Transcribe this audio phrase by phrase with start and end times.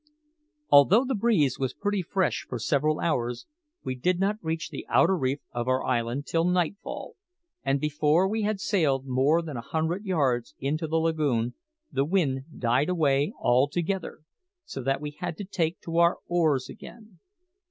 [0.71, 3.45] Although the breeze was pretty fresh for several hours,
[3.83, 7.17] we did not reach the outer reef of our island till nightfall;
[7.63, 11.53] and before we had sailed more than a hundred yards into the lagoon,
[11.91, 14.21] the wind died away altogether,
[14.65, 17.19] so that we had to take to our oars again.